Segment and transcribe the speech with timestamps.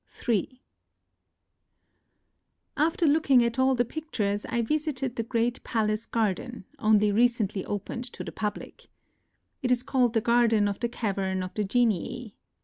[0.27, 0.47] in
[2.75, 8.05] After looking at all the pictures I visited the great palace garden, only recently opened
[8.13, 8.87] to the public.
[9.61, 12.33] It is called the Garden of the Cavern of the Genii.